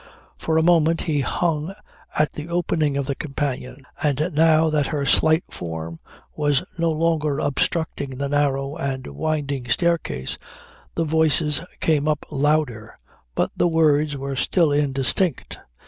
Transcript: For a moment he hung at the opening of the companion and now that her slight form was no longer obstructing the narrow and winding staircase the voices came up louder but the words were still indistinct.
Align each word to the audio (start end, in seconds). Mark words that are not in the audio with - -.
For 0.35 0.57
a 0.57 0.63
moment 0.63 1.03
he 1.03 1.19
hung 1.21 1.75
at 2.17 2.33
the 2.33 2.49
opening 2.49 2.97
of 2.97 3.05
the 3.05 3.13
companion 3.13 3.85
and 4.01 4.31
now 4.33 4.71
that 4.71 4.87
her 4.87 5.05
slight 5.05 5.43
form 5.51 5.99
was 6.35 6.65
no 6.79 6.89
longer 6.89 7.37
obstructing 7.37 8.17
the 8.17 8.27
narrow 8.27 8.75
and 8.77 9.05
winding 9.05 9.69
staircase 9.69 10.39
the 10.95 11.05
voices 11.05 11.61
came 11.81 12.07
up 12.07 12.25
louder 12.31 12.97
but 13.35 13.51
the 13.55 13.67
words 13.67 14.17
were 14.17 14.35
still 14.35 14.71
indistinct. 14.71 15.59